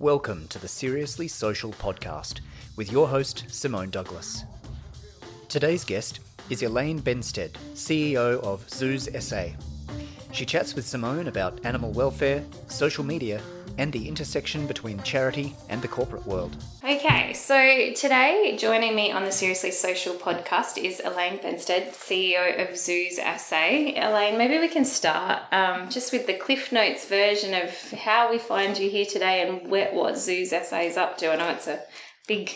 [0.00, 2.38] Welcome to the Seriously Social podcast
[2.76, 4.44] with your host, Simone Douglas.
[5.48, 9.46] Today's guest is Elaine Bensted, CEO of Zoos SA.
[10.30, 13.42] She chats with Simone about animal welfare, social media,
[13.78, 16.56] and the intersection between charity and the corporate world.
[16.84, 22.76] Okay, so today joining me on the Seriously Social podcast is Elaine Bensted, CEO of
[22.76, 23.66] Zoos SA.
[23.96, 28.38] Elaine, maybe we can start um, just with the Cliff Notes version of how we
[28.38, 31.32] find you here today and what Zoos SA is up to.
[31.32, 31.80] I know it's a
[32.26, 32.50] big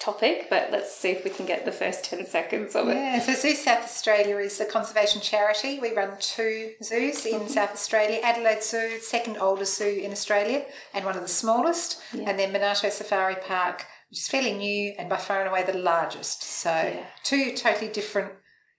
[0.00, 2.94] topic, but let's see if we can get the first 10 seconds of it.
[2.94, 5.78] Yeah, so Zoo South Australia is a conservation charity.
[5.78, 7.48] We run two zoos in mm-hmm.
[7.48, 10.64] South Australia Adelaide Zoo, second oldest zoo in Australia,
[10.94, 12.28] and one of the smallest, yeah.
[12.28, 15.78] and then Monarto Safari Park, which is fairly new and by far and away the
[15.78, 16.42] largest.
[16.42, 17.06] So, yeah.
[17.24, 18.32] two totally different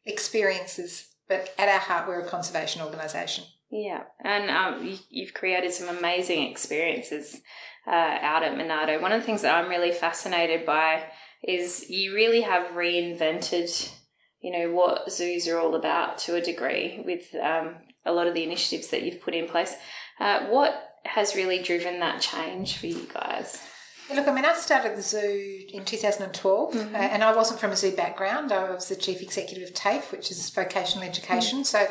[0.05, 3.43] experiences, but at our heart, we're a conservation organisation.
[3.69, 7.41] Yeah, and um, you, have created some amazing experiences
[7.85, 9.01] uh, out at Monarto.
[9.01, 11.03] One of the things that I'm really fascinated by
[11.43, 13.91] is you really have reinvented,
[14.41, 18.33] you know, what zoos are all about to a degree with um, a lot of
[18.33, 19.75] the initiatives that you've put in place.
[20.19, 23.61] Uh, what has really driven that change for you guys?
[24.13, 26.95] Look, I mean, I started the zoo in 2012, mm-hmm.
[26.95, 28.53] uh, and I wasn't from a zoo background.
[28.53, 31.59] I was the chief executive of TAFE, which is vocational education.
[31.59, 31.63] Mm-hmm.
[31.63, 31.87] So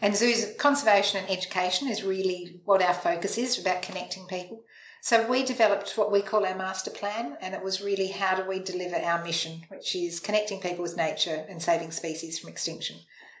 [0.00, 4.62] and zoos conservation and education is really what our focus is about connecting people.
[5.00, 8.48] So we developed what we call our master plan, and it was really how do
[8.48, 12.96] we deliver our mission, which is connecting people with nature and saving species from extinction.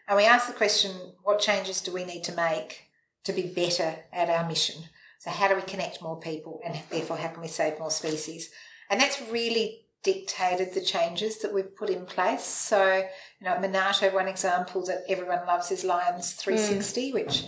[0.06, 0.92] And we asked the question,
[1.24, 2.84] what changes do we need to make
[3.24, 4.84] to be better at our mission?
[5.18, 8.50] So how do we connect more people, and therefore how can we save more species?
[8.88, 12.44] And that's really dictated the changes that we've put in place.
[12.44, 13.04] So,
[13.40, 17.14] you know, Monarto, one example that everyone loves is Lions 360, mm.
[17.14, 17.44] which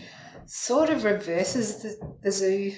[0.46, 2.72] sort of reverses the, the zoo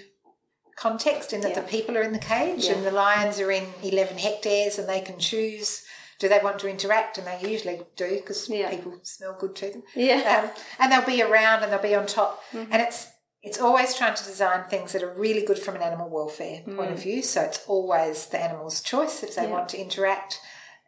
[0.77, 1.61] context in that yeah.
[1.61, 2.75] the people are in the cage yeah.
[2.75, 5.83] and the lions are in 11 hectares and they can choose
[6.19, 8.70] do they want to interact and they usually do because yeah.
[8.70, 12.06] people smell good to them yeah um, and they'll be around and they'll be on
[12.06, 12.72] top mm-hmm.
[12.72, 13.09] and it's
[13.42, 16.76] it's always trying to design things that are really good from an animal welfare mm.
[16.76, 17.03] point of mm.
[17.03, 17.22] view.
[17.22, 19.50] So it's always the animal's choice if they yeah.
[19.50, 20.41] want to interact.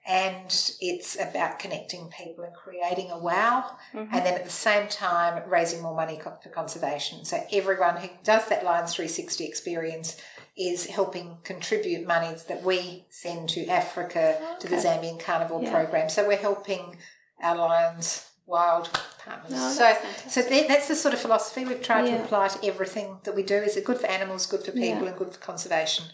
[0.06, 0.48] And
[0.80, 3.76] it's about connecting people and creating a wow.
[3.94, 4.14] Mm-hmm.
[4.14, 7.24] And then at the same time, raising more money for conservation.
[7.24, 10.20] So everyone who does that Lions 360 experience
[10.56, 14.54] is helping contribute money that we send to Africa, okay.
[14.60, 15.72] to the Zambian Carnivore yeah.
[15.72, 16.08] program.
[16.10, 16.98] So we're helping
[17.42, 18.90] our lions wild
[19.24, 19.52] partners.
[19.52, 19.96] No, so,
[20.28, 22.18] so that's the sort of philosophy we've tried yeah.
[22.18, 23.56] to apply to everything that we do.
[23.56, 25.08] Is it good for animals, good for people, yeah.
[25.08, 26.06] and good for conservation?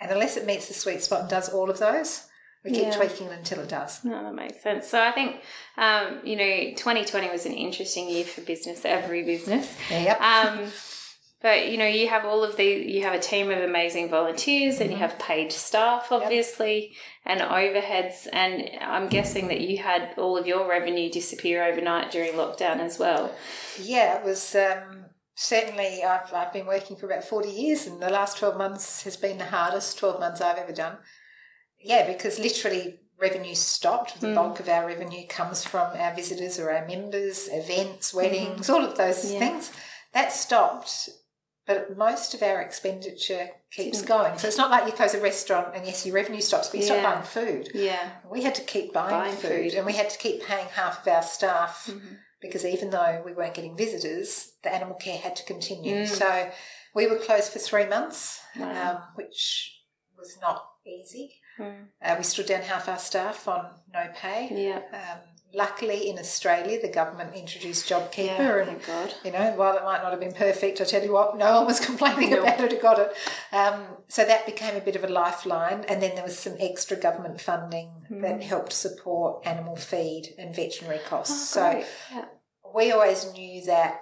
[0.00, 2.26] And unless it meets the sweet spot and does all of those,
[2.64, 2.96] we keep yeah.
[2.96, 4.04] tweaking it until it does.
[4.04, 4.88] No, that makes sense.
[4.88, 5.40] So I think,
[5.76, 9.76] um, you know, 2020 was an interesting year for business, every business.
[9.90, 10.20] Yep.
[10.20, 10.72] Um,
[11.40, 14.80] but you know, you have all of the you have a team of amazing volunteers,
[14.80, 14.92] and mm-hmm.
[14.92, 16.92] you have paid staff, obviously,
[17.26, 17.40] yep.
[17.40, 18.26] and overheads.
[18.32, 22.98] And I'm guessing that you had all of your revenue disappear overnight during lockdown as
[22.98, 23.30] well.
[23.80, 24.54] Yeah, it was.
[24.54, 29.02] Um, certainly, I've, I've been working for about 40 years, and the last 12 months
[29.02, 30.96] has been the hardest 12 months I've ever done.
[31.78, 34.20] Yeah, because literally revenue stopped.
[34.20, 34.34] The mm.
[34.34, 38.72] bulk of our revenue comes from our visitors or our members, events, weddings, mm.
[38.72, 39.38] all of those yeah.
[39.38, 39.70] things.
[40.12, 41.10] That stopped
[41.66, 44.36] but most of our expenditure keeps going.
[44.38, 46.86] So it's not like you close a restaurant and yes, your revenue stops, but you
[46.86, 47.00] yeah.
[47.00, 47.70] stop buying food.
[47.74, 48.10] Yeah.
[48.30, 51.02] We had to keep buying, buying food, food, and we had to keep paying half
[51.02, 52.16] of our staff mm-hmm.
[52.40, 56.02] because even though we weren't getting visitors, the animal care had to continue.
[56.02, 56.08] Mm.
[56.08, 56.50] So
[56.94, 58.90] we were closed for three months, wow.
[58.90, 59.80] um, which
[60.18, 61.34] was not easy.
[61.58, 61.86] Mm.
[62.02, 64.48] Uh, we stood down half our staff on no pay.
[64.52, 64.82] Yeah.
[64.92, 65.18] Um,
[65.54, 69.14] luckily in Australia, the government introduced JobKeeper, yeah, and God.
[69.24, 71.66] you know, while it might not have been perfect, I tell you what, no one
[71.66, 72.42] was complaining no.
[72.42, 73.12] about it who got it.
[73.52, 76.96] Um, so that became a bit of a lifeline, and then there was some extra
[76.96, 78.20] government funding mm.
[78.22, 81.56] that helped support animal feed and veterinary costs.
[81.56, 82.24] Oh, so yeah.
[82.74, 84.00] we always knew that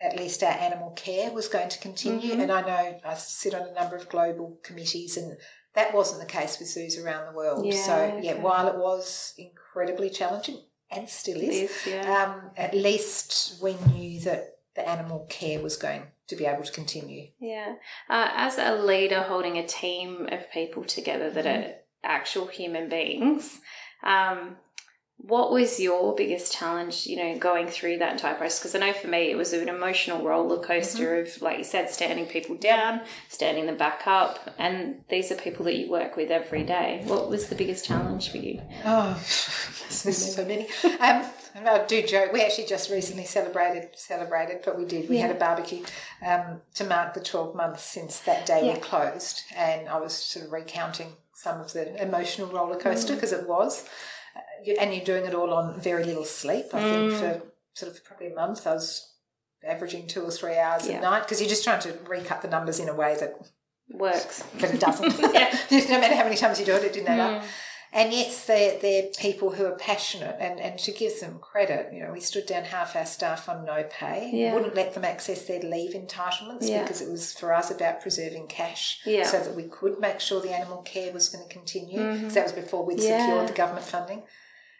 [0.00, 2.40] at least our animal care was going to continue, mm-hmm.
[2.40, 5.36] and I know I sit on a number of global committees and.
[5.74, 7.66] That wasn't the case with zoos around the world.
[7.66, 8.20] Yeah, so, okay.
[8.22, 12.24] yeah, while it was incredibly challenging, and still is, is yeah.
[12.24, 16.72] um, at least we knew that the animal care was going to be able to
[16.72, 17.28] continue.
[17.40, 17.76] Yeah.
[18.08, 21.70] Uh, as a leader holding a team of people together that mm-hmm.
[21.70, 21.74] are
[22.04, 23.60] actual human beings,
[24.02, 24.56] um,
[25.18, 28.60] what was your biggest challenge, you know, going through that entire process?
[28.60, 31.90] Because I know for me it was an emotional roller coaster of, like you said,
[31.90, 36.30] standing people down, standing them back up, and these are people that you work with
[36.30, 37.02] every day.
[37.06, 38.60] What was the biggest challenge for you?
[38.84, 39.14] Oh,
[40.04, 40.68] there's so many.
[40.84, 41.24] Um,
[41.64, 42.32] I do joke.
[42.32, 45.08] We actually just recently celebrated celebrated, but we did.
[45.08, 45.82] We had a barbecue
[46.24, 48.74] um, to mark the twelve months since that day Yeah.
[48.74, 53.32] we closed, and I was sort of recounting some of the emotional roller coaster because
[53.32, 53.86] it was,
[54.80, 56.66] and you're doing it all on very little sleep.
[56.72, 57.18] I think mm.
[57.18, 57.42] for
[57.74, 59.12] sort of probably a month, I was
[59.66, 60.98] averaging two or three hours Yeah.
[60.98, 63.34] a night because you're just trying to recut the numbers in a way that
[63.90, 64.42] Works.
[64.60, 65.18] but it doesn't.
[65.88, 67.42] No matter how many times you do it, it didn't add up.
[67.42, 67.46] Mm.
[67.92, 72.02] And yes, they're, they're people who are passionate, and, and to give them credit, you
[72.02, 74.52] know, we stood down half our staff on no pay, Yeah.
[74.54, 76.82] wouldn't let them access their leave entitlements Yeah.
[76.82, 79.24] because it was for us about preserving cash Yeah.
[79.24, 82.12] so that we could make sure the animal care was going to continue.
[82.12, 83.20] Because that was before we'd Mm-hmm.
[83.20, 84.22] Secured the government funding.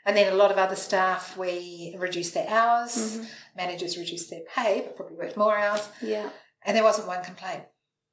[0.05, 3.25] And then a lot of other staff, we reduced their hours, Mm-hmm.
[3.56, 5.88] managers reduced their pay, but probably worked more hours.
[6.02, 6.29] Yeah.
[6.64, 7.62] And there wasn't one complaint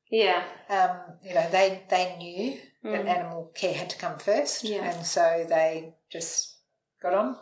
[0.09, 0.43] Yeah.
[0.69, 4.69] um, you know, they they knew that animal care had to come first, Mm.
[4.69, 4.91] Yeah.
[4.91, 6.57] and so they just
[7.01, 7.37] got on.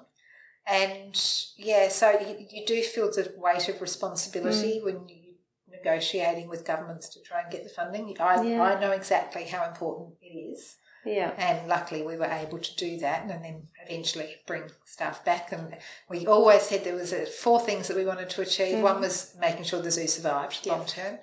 [0.67, 1.19] And
[1.57, 4.83] yeah, so you, you do feel the weight of responsibility Mm.
[4.85, 8.15] when you're negotiating with governments to try and get the funding.
[8.19, 8.61] I, Yeah.
[8.61, 11.31] I know exactly how important it is, Yeah.
[11.37, 15.51] and luckily we were able to do that, and then eventually bring staff back.
[15.51, 15.77] And
[16.07, 18.75] we always said there was uh four things that we wanted to achieve.
[18.77, 18.81] Mm.
[18.83, 21.17] One was making sure the zoo survived long term.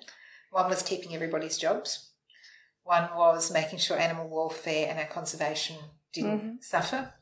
[0.51, 2.08] One was keeping everybody's jobs.
[2.89, 5.75] One was making sure animal welfare and our conservation
[6.11, 6.55] didn't Mm-hmm.
[6.61, 7.13] suffer.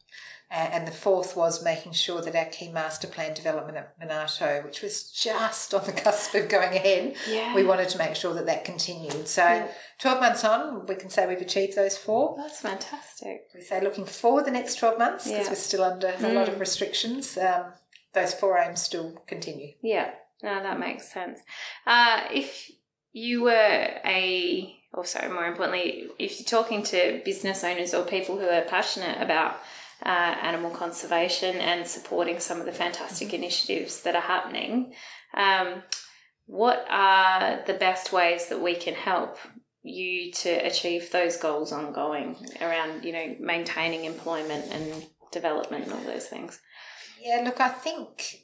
[0.50, 4.82] And the fourth was making sure that our key master plan development at Monarto, which
[4.82, 7.54] was just on the cusp of going ahead, Yeah.
[7.54, 9.28] we wanted to make sure that that continued.
[9.28, 9.68] So,
[10.00, 12.38] 12 months on, we can say we've achieved those four.
[12.38, 13.50] That's fantastic.
[13.54, 15.46] We say looking forward the next 12 months because Yeah.
[15.48, 15.50] Mm.
[15.50, 17.38] we're still under a lot of restrictions.
[17.38, 17.74] Um,
[18.14, 19.74] those four aims still continue.
[19.84, 20.12] Yeah,
[20.42, 21.40] no, that makes sense.
[21.86, 22.72] Uh, if
[23.12, 28.48] you were a, sorry, more importantly, if you're talking to business owners or people who
[28.48, 29.58] are passionate about
[30.06, 34.94] uh, animal conservation and supporting some of the fantastic initiatives that are happening,
[35.34, 35.84] um,
[36.46, 39.38] what are the best ways that we can help
[39.84, 46.02] you to achieve those goals ongoing around, you know, maintaining employment and development and all
[46.02, 46.60] those things?
[47.22, 48.44] Yeah, look, I think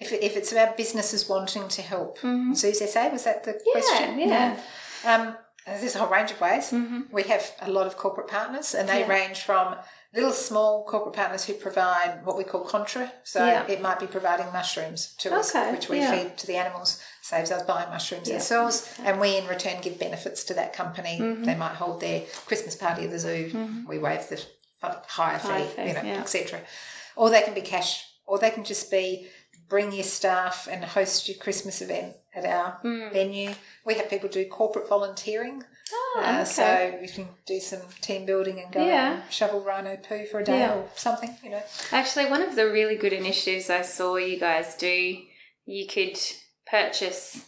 [0.00, 2.54] if, if it's about businesses wanting to help Mhm.
[2.54, 4.18] Zoos SA, was that the Yeah, question?
[4.18, 4.60] yeah.
[5.04, 5.38] Um,
[5.76, 6.70] there's a whole range of ways.
[6.70, 7.10] Mhm.
[7.12, 9.08] We have a lot of corporate partners, and they Yeah.
[9.08, 9.76] range from
[10.14, 13.12] little small corporate partners who provide what we call contra.
[13.24, 13.66] So Yeah.
[13.68, 16.10] it might be providing mushrooms to us, which we yeah.
[16.12, 20.44] feed to the animals, saves us buying mushrooms ourselves, and we in return give benefits
[20.44, 21.18] to that company.
[21.20, 21.44] Mm-hmm.
[21.44, 23.84] They might hold their Christmas party at the zoo.
[23.86, 24.42] We waive the
[25.08, 26.60] higher fee, fee, you know, etc.
[27.16, 29.28] Or they can be cash, or they can just be
[29.68, 33.10] bring your staff and host your Christmas event at our Hmm.
[33.12, 33.54] venue.
[33.84, 35.64] We have people do corporate volunteering.
[35.92, 36.44] Oh, Uh, okay.
[36.44, 39.12] So you can do some team building and go Yeah.
[39.22, 40.74] and shovel rhino poo for a day Yeah.
[40.74, 41.62] or something, you know.
[41.92, 45.18] Actually, one of the really good initiatives I saw you guys do,
[45.64, 46.18] you could
[46.66, 47.38] purchase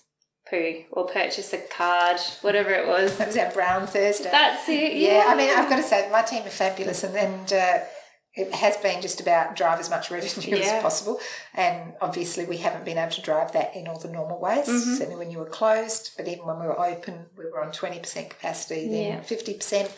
[0.48, 3.16] poo or purchase a card, whatever it was.
[3.18, 4.30] That was our Brown Thursday.
[4.30, 4.94] That's it.
[4.94, 5.18] yeah.
[5.18, 7.78] Yeah, I mean, I've got to say, my team are fabulous, and, and uh,
[8.34, 10.64] it has been just about drive as much revenue Yeah.
[10.76, 11.20] as possible.
[11.54, 14.94] And obviously, we haven't been able to drive that in all the normal ways, Mm-hmm.
[14.94, 18.30] certainly when you were closed, but even when we were open, we were on 20%
[18.30, 19.20] capacity, then Yeah.
[19.20, 19.90] 50%.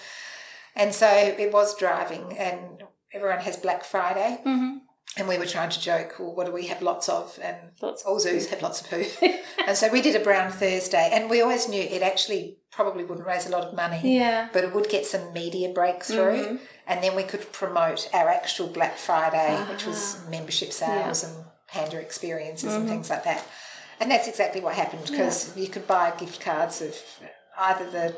[0.75, 2.83] And so it was driving, and
[3.13, 4.41] everyone has Black Friday.
[4.47, 4.81] Mhm.
[5.19, 7.39] And we were trying to joke, well, what do we have lots of?
[7.43, 9.05] And Lots all zoos have lots of poo.
[9.67, 13.27] and so we did a Brown Thursday, and we always knew it actually probably wouldn't
[13.27, 14.49] raise a lot of money, Yeah.
[14.55, 16.45] but it would get some media breakthrough.
[16.47, 16.57] Mm-hmm.
[16.87, 21.99] And then we could promote our actual Black Friday, which was membership sales and panda
[22.01, 22.81] experiences Mm-hmm.
[22.81, 23.47] and things like that.
[24.01, 26.97] And that's exactly what happened because you could buy gift cards of
[27.59, 28.17] either the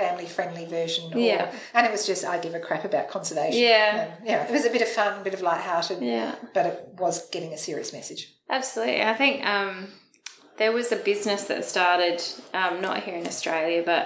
[0.00, 1.52] family friendly version or Yeah.
[1.74, 3.60] and it was just I give a crap about conservation.
[3.60, 3.88] Yeah.
[4.18, 6.34] And, you know, it was a bit of fun, a bit of lighthearted, Yeah.
[6.56, 8.22] but it was getting a serious message.
[8.48, 9.02] Absolutely.
[9.02, 9.88] I think um,
[10.60, 12.18] there was a business that started,
[12.60, 14.04] um, not here in Australia, but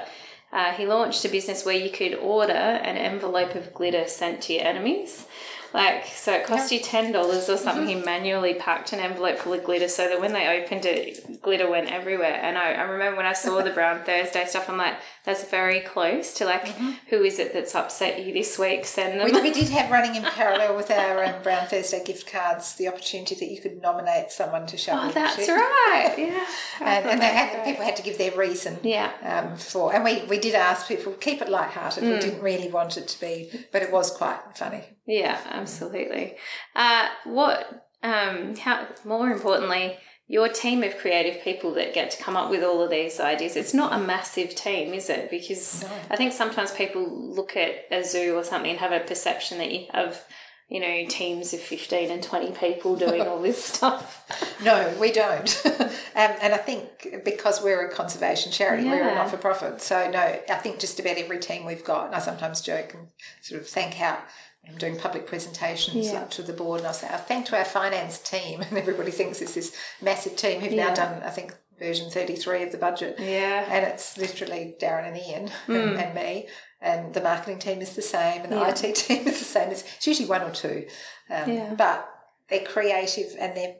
[0.52, 2.52] uh, he launched a business where you could order
[2.90, 5.26] an envelope of glitter sent to your enemies.
[5.75, 7.14] Like, so it cost you $10
[7.49, 7.88] or something.
[7.88, 11.69] He manually packed an envelope full of glitter so that when they opened it, glitter
[11.69, 12.38] went everywhere.
[12.40, 15.81] And I, I remember when I saw the Brown Thursday stuff, I'm like, that's very
[15.81, 16.69] close to like,
[17.09, 18.85] who is it that's upset you this week?
[18.85, 19.26] Send them.
[19.26, 22.87] We, we did have running in parallel with our um, Brown Thursday gift cards the
[22.87, 25.09] opportunity that you could nominate someone to shovel.
[25.09, 26.14] Oh, that's right.
[26.25, 26.47] Yeah.
[26.81, 27.64] And, and they had, great.
[27.64, 29.11] people had to give their reason Yeah.
[29.23, 32.04] um, for, and we, we did ask people keep it lighthearted.
[32.04, 32.11] Hmm.
[32.11, 34.85] We didn't really want it to be, but it was quite funny.
[35.07, 36.37] Yeah, absolutely.
[36.76, 37.88] Uh, what?
[38.02, 38.87] Um, how?
[39.04, 42.90] More importantly, your team of creative people that get to come up with all of
[42.90, 43.56] these ideas.
[43.56, 45.30] It's not a massive team, is it?
[45.30, 45.90] Because No.
[46.11, 49.71] I think sometimes people look at a zoo or something and have a perception that
[49.71, 50.25] you have,
[50.68, 54.26] you know, teams of 15 and 20 people doing all this stuff.
[54.62, 55.62] No, we don't.
[55.66, 59.83] um, and I think because we're a conservation charity, we're a not for profit.
[59.83, 63.09] So, no, I think just about every team we've got, and I sometimes joke and
[63.42, 64.21] sort of thank out.
[64.68, 66.21] I'm doing public presentations Yeah.
[66.23, 68.61] up to the board, and I'll say, I thank to our finance team.
[68.68, 70.88] And everybody thinks it's this massive team who've Yeah.
[70.88, 73.16] now done, I think, version 33 of the budget.
[73.18, 73.66] Yeah.
[73.71, 76.49] And it's literally Darren and Ian and, and me.
[76.80, 78.62] And the marketing team is the same, and the Hmm.
[78.62, 78.71] Yeah.
[78.88, 79.71] IT team is the same.
[79.71, 80.87] It's, it's usually one or two.
[81.30, 81.75] Um, Yeah.
[81.75, 82.09] But
[82.49, 83.76] they're creative and they're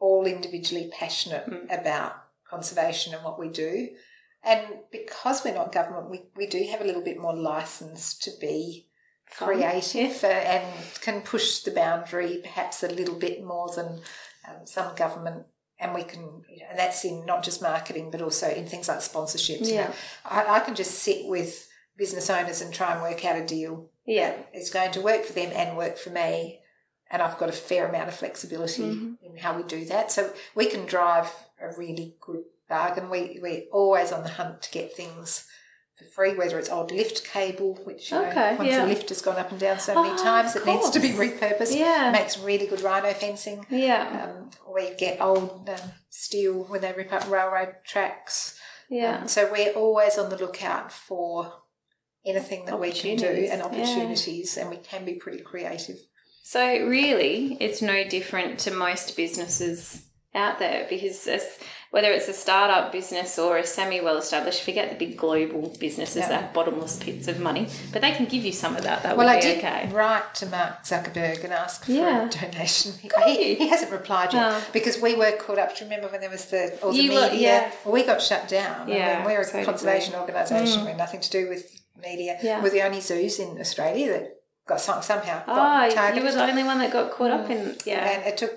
[0.00, 1.70] all individually passionate Hmm.
[1.70, 2.14] about
[2.48, 3.88] conservation and what we do.
[4.44, 8.30] And because we're not government, we, we do have a little bit more license to
[8.40, 8.87] be.
[9.30, 10.66] Creative uh, and
[11.00, 14.00] can push the boundary perhaps a little bit more than
[14.48, 15.46] um, some government.
[15.80, 18.88] And we can, you know, and that's in not just marketing, but also in things
[18.88, 19.66] like sponsorships.
[19.68, 19.84] You Yeah.
[19.88, 19.92] know,
[20.24, 23.90] I, I can just sit with business owners and try and work out a deal
[24.06, 24.34] Yeah.
[24.52, 26.60] it's going to work for them and work for me.
[27.10, 29.16] And I've got a fair amount of flexibility Mhm.
[29.22, 30.10] in how we do that.
[30.12, 33.08] So we can drive a really good bargain.
[33.08, 35.46] We, we're always on the hunt to get things
[35.98, 38.82] for free, whether it's old lift cable, which you know, once yeah.
[38.82, 41.00] the lift has gone up and down so many Oh, times, of it needs to
[41.00, 41.76] be repurposed.
[41.76, 42.10] Yeah.
[42.12, 43.66] Makes really good rhino fencing.
[43.68, 44.30] Yeah.
[44.30, 48.58] Um, we get old um, steel when they rip up railroad tracks.
[48.88, 49.22] Yeah.
[49.22, 51.52] Um, so we're always on the lookout for
[52.24, 53.66] anything that we can do Opportunities, and yeah.
[53.66, 55.98] opportunities, and we can be pretty creative.
[56.44, 60.07] So really, it's no different to most businesses
[60.38, 61.58] out there because it's,
[61.90, 66.16] whether it's a startup business or a semi well established, forget the big global businesses
[66.22, 66.28] Yeah.
[66.28, 69.02] that have bottomless pits of money, but they can give you some of that.
[69.02, 69.88] That Well, would I be did okay.
[69.92, 72.26] write to Mark Zuckerberg and ask for Yeah.
[72.26, 72.92] a donation.
[73.26, 74.64] He, he, hasn't replied yet Oh.
[74.72, 75.74] because we were caught up.
[75.76, 77.40] Do you remember when there was the all the You were- media?
[77.48, 77.70] yeah.
[77.84, 78.88] Well, we got shut down.
[78.88, 80.20] Yeah, we're a so conservation we.
[80.20, 80.82] organisation.
[80.82, 80.86] Mm.
[80.86, 81.62] We're nothing to do with
[82.00, 82.38] media.
[82.42, 82.62] Yeah.
[82.62, 84.34] We're the only zoos in Australia that
[84.68, 85.48] got some, somehow got
[85.96, 88.06] Ah, you were the only one that got caught up in yeah.
[88.10, 88.52] And it took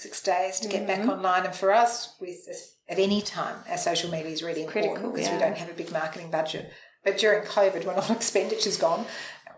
[0.00, 1.10] six days to get back Mhm.
[1.14, 1.44] online.
[1.46, 2.40] And for us, with
[2.88, 5.74] at any time, our social media is really Critical, important because we don't have a
[5.82, 6.64] big marketing budget.
[7.04, 9.06] But during COVID, when all expenditure's gone,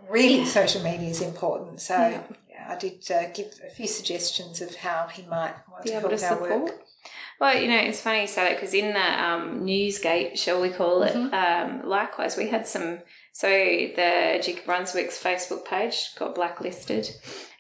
[0.09, 1.81] really social media is important.
[1.81, 2.23] So Yeah.
[2.51, 6.17] yeah, I did uh, give a few suggestions of how he might want to help
[6.17, 6.75] to our work.
[7.41, 10.71] Well, you know, it's funny you say that because in the um, Newsgate, shall we
[10.71, 11.35] call it, Mm-hmm.
[11.35, 13.01] um, likewise, we had some.
[13.35, 17.11] So the Duke of Brunswick's Facebook page got blacklisted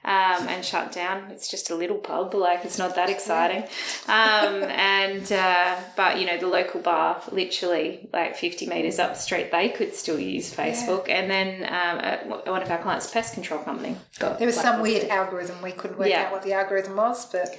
[0.05, 1.31] um, and shut down.
[1.31, 3.63] It's just a little pub, like it's not that exciting.
[4.07, 9.19] Um, and uh, but you know, the local bar, literally like fifty meters up the
[9.19, 11.09] street, they could still use Facebook.
[11.09, 12.01] And then um,
[12.35, 15.63] uh, one of our clients, pest control company, got There was some weird algorithm.
[15.63, 16.25] We couldn't work Yeah.
[16.25, 17.59] out what the algorithm was, but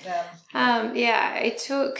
[0.53, 2.00] um, Um, yeah, it took.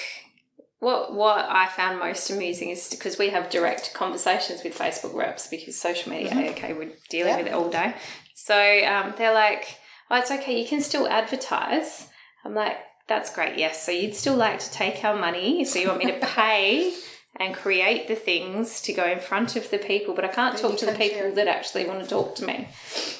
[0.84, 5.48] What what I found most amusing is because we have direct conversations with Facebook reps
[5.48, 7.94] because social media, okay, we're dealing with it all day.
[8.36, 9.78] So um, they're like,
[10.12, 10.60] "Oh, it's okay.
[10.62, 12.10] You can still advertise."
[12.44, 13.58] I'm like, "That's great.
[13.58, 13.82] Yes.
[13.86, 15.64] So you'd still like to take our money?
[15.64, 16.94] So you want me to pay?"
[17.38, 20.62] And create the things to go in front of the people, but I can't But
[20.62, 22.68] talk to the share people that actually want to talk to me.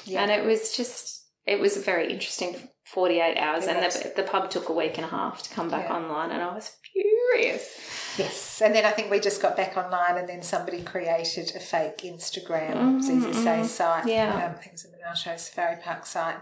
[0.04, 0.22] Yeah.
[0.22, 2.54] And it was just, it was a very interesting
[2.84, 3.66] 48 hours.
[3.66, 5.96] And the, the pub took a week and a half to come back Yeah.
[5.96, 7.78] online, and I was furious.
[8.18, 11.60] Yes, and then I think we just got back online, and then somebody created a
[11.60, 14.00] fake Instagram Zoos SA site.
[14.00, 14.34] Mm-hmm, Yeah.
[14.34, 16.36] um, I think it was a Safari Park site,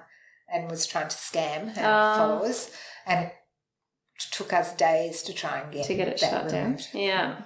[0.53, 1.83] and was trying to scam Oh.
[1.83, 2.71] our followers,
[3.07, 3.33] and it
[4.33, 6.79] took us days to try and get to get it shut down.
[6.93, 7.43] Yeah.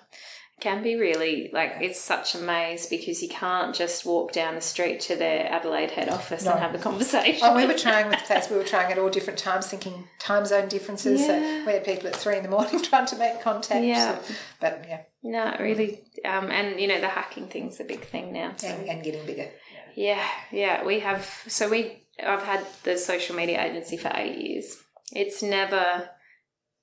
[0.58, 4.62] Can be really like it's such a maze because you can't just walk down the
[4.62, 6.52] street to their Adelaide head office No.
[6.52, 7.40] and have a conversation.
[7.42, 8.48] Oh, we were trying with place.
[8.48, 11.20] We were trying at all different times, thinking time zone differences.
[11.20, 11.26] Yeah.
[11.60, 13.84] So we had people at three in the morning trying to make contact.
[13.84, 14.18] Yeah.
[14.18, 16.00] so- but yeah, no, really.
[16.24, 18.54] Um, and you know the hacking thing's a big thing now.
[18.56, 18.68] So.
[18.68, 19.50] and, and getting bigger.
[19.94, 21.26] Yeah, yeah, we have.
[21.48, 24.82] So we, I've had the social media agency for eight years.
[25.12, 26.08] It's never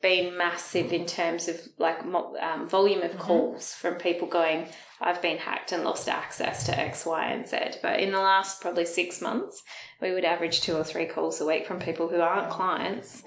[0.04, 4.68] been massive in terms of like um, volume of calls from people going,
[5.02, 8.62] "I've been hacked and lost access to X, Y, and Z." But in the last
[8.62, 9.64] probably six months,
[10.02, 13.24] we would average two or three calls a week from people who aren't clients.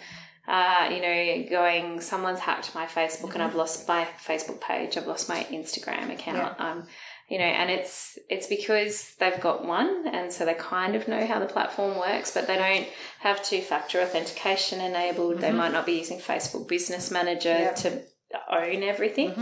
[0.46, 5.08] Uh, you know, going, someone's hacked my Facebook and I've lost my Facebook page, I've
[5.08, 6.60] lost my Instagram account.
[6.60, 6.86] Um,
[7.28, 11.26] you know, and it's it's because they've got one, and so they kind of know
[11.26, 12.86] how the platform works, but they don't
[13.20, 15.38] have two factor authentication enabled.
[15.40, 17.72] They might not be using Facebook Business Manager Yeah.
[17.72, 18.02] to
[18.50, 19.34] own everything,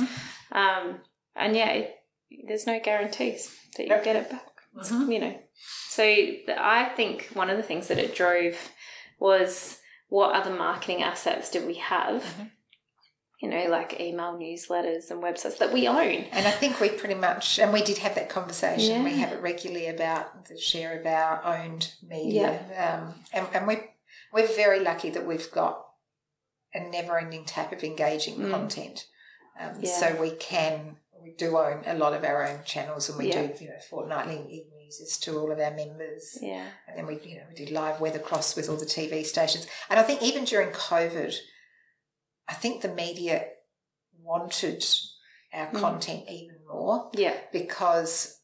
[0.53, 1.00] um,
[1.37, 1.95] and yeah, it,
[2.47, 4.05] there's no guarantees that you'll Nope.
[4.05, 4.47] get it back.
[4.76, 5.12] Mm-hmm.
[5.12, 5.38] You know,
[5.88, 8.57] so I think one of the things that it drove
[9.21, 12.25] was what other marketing assets do we have?
[13.41, 16.25] You know, like email newsletters and websites that we own.
[16.33, 18.97] And I think we pretty much, and we did have that conversation.
[18.97, 19.05] Yeah.
[19.05, 22.64] We have it regularly about the share of our owned media.
[22.71, 23.03] Yeah.
[23.03, 23.79] Um, and, and we,
[24.33, 25.85] we're very lucky that we've got
[26.75, 28.50] a never ending tap of engaging mm.
[28.50, 29.07] content.
[29.61, 29.93] Um, yeah.
[29.93, 33.50] So we can, we do own a lot of our own channels and we do,
[33.61, 36.38] you know, fortnightly e-newses to all of our members.
[36.41, 36.67] Yeah.
[36.88, 39.67] And then we, you know, we did live weather cross with all the TV stations.
[39.88, 41.35] And I think even during COVID,
[42.49, 43.47] I think the media
[44.23, 44.85] wanted
[45.53, 45.81] our mm.
[45.81, 47.11] content even more.
[47.15, 47.35] Yeah.
[47.53, 48.41] Because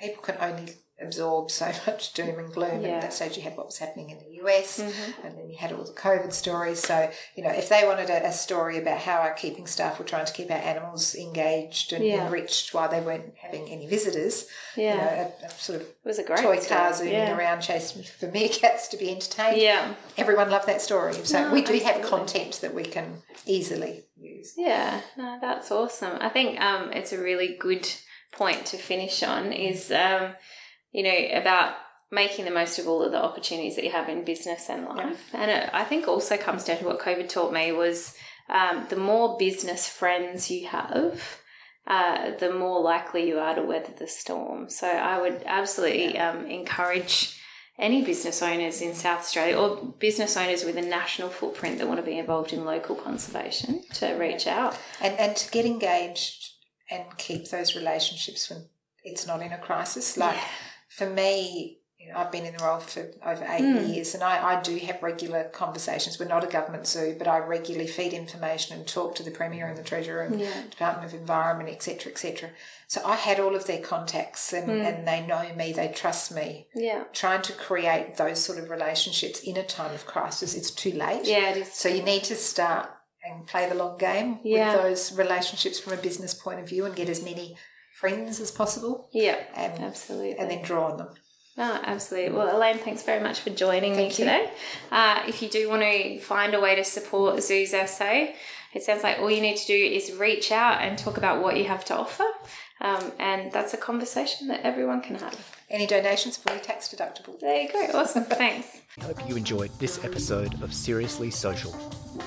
[0.00, 2.80] people can only absorb so much doom and gloom.
[2.80, 2.86] Yeah.
[2.86, 5.26] And at that stage, you had what was happening in the US, mm-hmm.
[5.26, 6.80] and then you had all the COVID stories.
[6.80, 10.04] So, you know, if they wanted a, a, story about how our keeping staff were
[10.04, 12.26] trying to keep our animals engaged and yeah.
[12.26, 14.92] enriched while they weren't having any visitors, yeah.
[14.92, 17.36] you know, a, a sort of it was a great toy car zooming yeah.
[17.36, 19.60] around chasing for meerkats to be entertained.
[19.60, 19.94] Yeah.
[20.16, 21.14] Everyone loved that story.
[21.24, 21.86] So no, we do absolutely.
[21.86, 24.54] have content that we can easily use.
[24.56, 26.18] Yeah, no, that's awesome.
[26.20, 27.88] I think um, it's a really good
[28.32, 30.32] point to finish on is um,
[30.96, 31.74] you know, about
[32.10, 35.28] making the most of all of the opportunities that you have in business and life.
[35.34, 35.40] Yeah.
[35.42, 38.16] And it, I think also comes down to what COVID taught me was
[38.48, 41.40] um, the more business friends you have,
[41.86, 44.70] uh, the more likely you are to weather the storm.
[44.70, 46.30] So I would absolutely yeah.
[46.30, 47.38] um, encourage
[47.78, 52.00] any business owners in South Australia or business owners with a national footprint that want
[52.00, 56.52] to be involved in local conservation to reach out and and to get engaged
[56.90, 58.64] and keep those relationships when
[59.04, 60.16] it's not in a crisis.
[60.16, 60.38] Like.
[60.88, 63.94] For me, you know, I've been in the role for over eight mm.
[63.94, 66.18] years and I, I do have regular conversations.
[66.18, 69.66] We're not a government zoo, but I regularly feed information and talk to the Premier
[69.66, 70.62] and the Treasurer and yeah.
[70.70, 72.50] Department of Environment, etc., etc.
[72.86, 74.84] So I had all of their contacts and, mm.
[74.84, 76.68] and they know me, they trust me.
[76.74, 77.04] Yeah.
[77.12, 81.22] Trying to create those sort of relationships in a time of crisis, it's too late.
[81.24, 81.72] Yeah, it is.
[81.72, 82.90] So you need to start
[83.24, 84.72] and play the long game yeah.
[84.72, 87.56] with those relationships from a business point of view and get as many
[88.00, 89.08] friends as possible.
[89.12, 90.36] Yeah, and, absolutely.
[90.36, 91.08] And then draw on them.
[91.58, 92.36] Oh, absolutely.
[92.36, 94.50] Well, Elaine, thanks very much for joining Thank me today.
[94.92, 98.28] Uh, if you do want to find a way to support Zoos SA,
[98.74, 101.56] it sounds like all you need to do is reach out and talk about what
[101.56, 102.26] you have to offer.
[102.80, 105.56] Um, and that's a conversation that everyone can have.
[105.70, 107.40] Any donations fully tax deductible.
[107.40, 107.98] There you go.
[107.98, 108.24] Awesome.
[108.24, 108.82] Thanks.
[109.00, 111.74] I hope you enjoyed this episode of Seriously Social.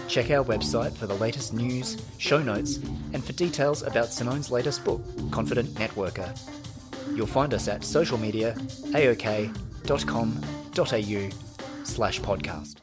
[0.07, 2.77] Check our website for the latest news, show notes,
[3.13, 6.29] and for details about Simone's latest book, Confident Networker.
[7.15, 8.53] You'll find us at social media,
[8.93, 9.69] aok.com.au
[11.83, 12.79] slash podcast.